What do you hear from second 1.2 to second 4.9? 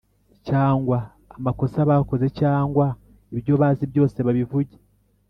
amakosa bakoze cyangwa ibyo bazi byose babivuge